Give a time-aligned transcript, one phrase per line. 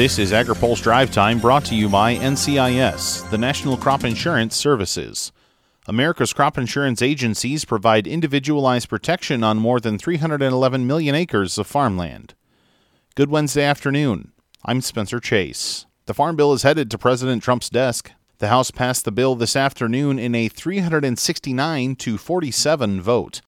[0.00, 5.30] This is AgriPulse Drive Time brought to you by NCIS, the National Crop Insurance Services.
[5.86, 12.32] America's crop insurance agencies provide individualized protection on more than 311 million acres of farmland.
[13.14, 14.32] Good Wednesday afternoon.
[14.64, 15.84] I'm Spencer Chase.
[16.06, 18.10] The Farm Bill is headed to President Trump's desk.
[18.38, 23.42] The House passed the bill this afternoon in a 369 to 47 vote.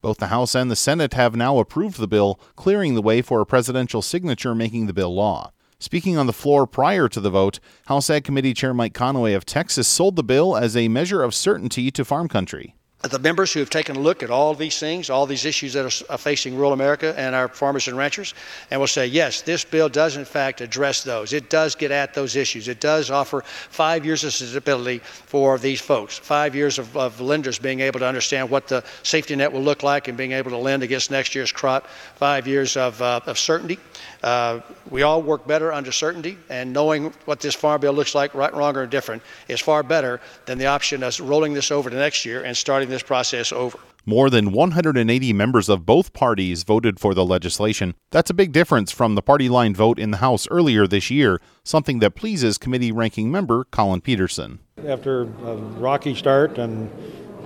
[0.00, 3.42] Both the House and the Senate have now approved the bill, clearing the way for
[3.42, 5.52] a presidential signature making the bill law.
[5.82, 9.44] Speaking on the floor prior to the vote, House Ag Committee Chair Mike Conaway of
[9.44, 12.76] Texas sold the bill as a measure of certainty to farm country
[13.10, 16.04] the members who have taken a look at all these things, all these issues that
[16.08, 18.32] are facing rural America and our farmers and ranchers,
[18.70, 21.32] and will say, yes, this bill does in fact address those.
[21.32, 22.68] It does get at those issues.
[22.68, 27.58] It does offer five years of stability for these folks, five years of, of lenders
[27.58, 30.56] being able to understand what the safety net will look like and being able to
[30.56, 33.78] lend against next year's crop, five years of, uh, of certainty.
[34.22, 38.32] Uh, we all work better under certainty, and knowing what this farm bill looks like,
[38.34, 41.96] right, wrong, or different, is far better than the option of rolling this over to
[41.96, 43.78] next year and starting this process over.
[44.04, 47.94] More than 180 members of both parties voted for the legislation.
[48.10, 51.40] That's a big difference from the party line vote in the House earlier this year,
[51.62, 54.58] something that pleases committee ranking member Collin Peterson.
[54.86, 56.90] After a rocky start, and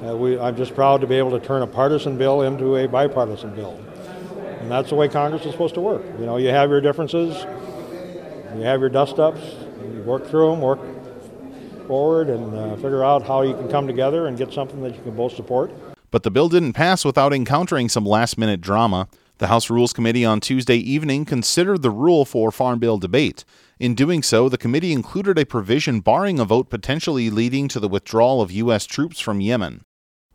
[0.03, 2.89] uh, we, I'm just proud to be able to turn a partisan bill into a
[2.89, 3.79] bipartisan bill.
[4.61, 6.05] And that's the way Congress is supposed to work.
[6.19, 7.45] You know, you have your differences,
[8.57, 9.43] you have your dust ups,
[9.83, 10.81] you work through them, work
[11.87, 15.03] forward and uh, figure out how you can come together and get something that you
[15.03, 15.71] can both support.
[16.11, 19.09] But the bill didn't pass without encountering some last minute drama.
[19.39, 23.45] The House Rules Committee on Tuesday evening considered the rule for Farm Bill debate.
[23.79, 27.89] In doing so, the committee included a provision barring a vote potentially leading to the
[27.89, 28.87] withdrawal of U.S.
[28.87, 29.85] troops from Yemen.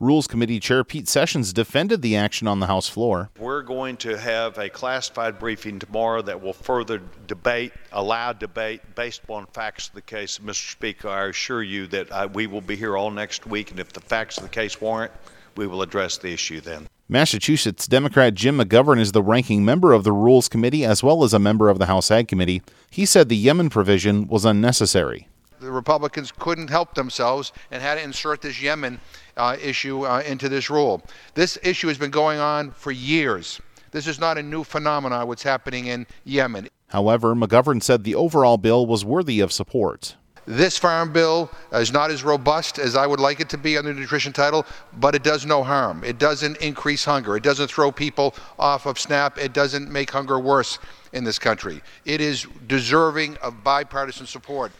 [0.01, 3.29] Rules Committee Chair Pete Sessions defended the action on the House floor.
[3.37, 9.23] We're going to have a classified briefing tomorrow that will further debate, allow debate based
[9.23, 10.39] upon facts of the case.
[10.39, 10.71] Mr.
[10.71, 13.93] Speaker, I assure you that I, we will be here all next week, and if
[13.93, 15.11] the facts of the case warrant,
[15.55, 16.87] we will address the issue then.
[17.07, 21.31] Massachusetts Democrat Jim McGovern is the ranking member of the Rules Committee as well as
[21.31, 22.63] a member of the House Ag Committee.
[22.89, 25.27] He said the Yemen provision was unnecessary
[25.61, 28.99] the Republicans couldn't help themselves and had to insert this Yemen
[29.37, 31.03] uh, issue uh, into this rule.
[31.35, 33.61] This issue has been going on for years.
[33.91, 36.67] This is not a new phenomenon, what's happening in Yemen.
[36.87, 40.15] However, McGovern said the overall bill was worthy of support.
[40.45, 43.93] This farm bill is not as robust as I would like it to be under
[43.93, 44.65] the nutrition title,
[44.97, 46.03] but it does no harm.
[46.03, 47.37] It doesn't increase hunger.
[47.37, 49.37] It doesn't throw people off of SNAP.
[49.37, 50.79] It doesn't make hunger worse
[51.13, 51.81] in this country.
[52.05, 54.71] It is deserving of bipartisan support.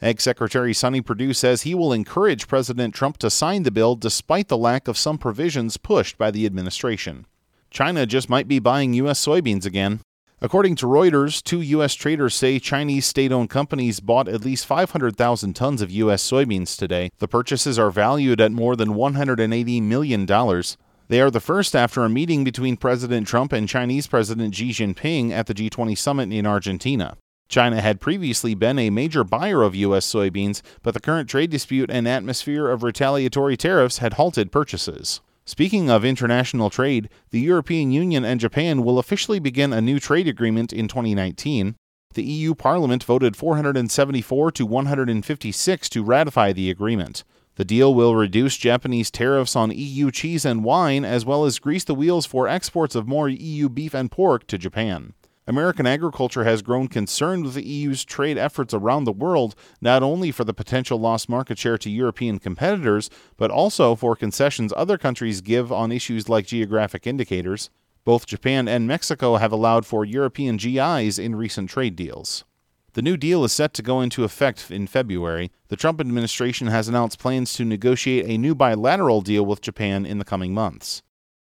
[0.00, 4.46] Ag Secretary Sonny Perdue says he will encourage President Trump to sign the bill despite
[4.46, 7.26] the lack of some provisions pushed by the administration.
[7.68, 9.24] China just might be buying U.S.
[9.24, 10.00] soybeans again.
[10.40, 11.94] According to Reuters, two U.S.
[11.94, 16.22] traders say Chinese state owned companies bought at least 500,000 tons of U.S.
[16.22, 17.10] soybeans today.
[17.18, 20.26] The purchases are valued at more than $180 million.
[21.08, 25.32] They are the first after a meeting between President Trump and Chinese President Xi Jinping
[25.32, 27.16] at the G20 summit in Argentina.
[27.48, 30.06] China had previously been a major buyer of U.S.
[30.06, 35.20] soybeans, but the current trade dispute and atmosphere of retaliatory tariffs had halted purchases.
[35.46, 40.28] Speaking of international trade, the European Union and Japan will officially begin a new trade
[40.28, 41.74] agreement in 2019.
[42.12, 47.24] The EU Parliament voted 474 to 156 to ratify the agreement.
[47.54, 51.84] The deal will reduce Japanese tariffs on EU cheese and wine, as well as grease
[51.84, 55.14] the wheels for exports of more EU beef and pork to Japan.
[55.48, 60.30] American agriculture has grown concerned with the EU's trade efforts around the world, not only
[60.30, 65.40] for the potential lost market share to European competitors, but also for concessions other countries
[65.40, 67.70] give on issues like geographic indicators.
[68.04, 72.44] Both Japan and Mexico have allowed for European GIs in recent trade deals.
[72.92, 75.50] The new deal is set to go into effect in February.
[75.68, 80.18] The Trump administration has announced plans to negotiate a new bilateral deal with Japan in
[80.18, 81.02] the coming months.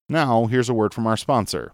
[0.07, 1.73] Now, here's a word from our sponsor.